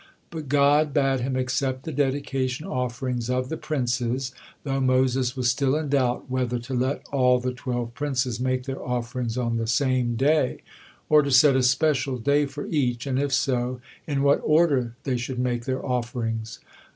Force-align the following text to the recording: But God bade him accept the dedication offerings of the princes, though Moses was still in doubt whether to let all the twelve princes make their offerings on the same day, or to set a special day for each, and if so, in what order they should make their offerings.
But 0.31 0.49
God 0.49 0.95
bade 0.95 1.19
him 1.19 1.35
accept 1.35 1.83
the 1.83 1.91
dedication 1.91 2.65
offerings 2.65 3.29
of 3.29 3.49
the 3.49 3.55
princes, 3.55 4.31
though 4.63 4.79
Moses 4.81 5.37
was 5.37 5.51
still 5.51 5.75
in 5.75 5.89
doubt 5.89 6.25
whether 6.27 6.57
to 6.57 6.73
let 6.73 7.05
all 7.11 7.39
the 7.39 7.53
twelve 7.53 7.93
princes 7.93 8.39
make 8.39 8.63
their 8.63 8.81
offerings 8.81 9.37
on 9.37 9.57
the 9.57 9.67
same 9.67 10.15
day, 10.15 10.61
or 11.07 11.21
to 11.21 11.29
set 11.29 11.55
a 11.55 11.61
special 11.61 12.17
day 12.17 12.47
for 12.47 12.65
each, 12.65 13.05
and 13.05 13.19
if 13.19 13.31
so, 13.31 13.79
in 14.07 14.23
what 14.23 14.41
order 14.43 14.95
they 15.03 15.17
should 15.17 15.37
make 15.37 15.65
their 15.65 15.85
offerings. 15.85 16.57